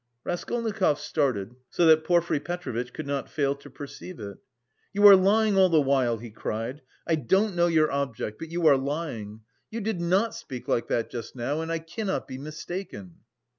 Raskolnikov 0.23 0.99
started 0.99 1.55
so 1.69 1.85
that 1.85 2.03
Porfiry 2.03 2.39
Petrovitch 2.39 2.91
could 2.91 3.05
not 3.05 3.29
fail 3.29 3.53
to 3.57 3.69
perceive 3.69 4.19
it. 4.19 4.39
"You 4.93 5.05
are 5.05 5.15
lying 5.15 5.59
all 5.59 5.69
the 5.69 5.79
while," 5.79 6.17
he 6.17 6.31
cried, 6.31 6.81
"I 7.05 7.13
don't 7.13 7.53
know 7.55 7.67
your 7.67 7.91
object, 7.91 8.39
but 8.39 8.49
you 8.49 8.65
are 8.65 8.77
lying. 8.77 9.41
You 9.69 9.79
did 9.79 10.01
not 10.01 10.33
speak 10.33 10.67
like 10.67 10.87
that 10.87 11.11
just 11.11 11.35
now 11.35 11.61
and 11.61 11.71
I 11.71 11.77
cannot 11.77 12.27
be 12.27 12.39
mistaken!" 12.39 13.19